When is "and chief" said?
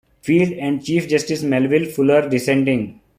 0.53-1.07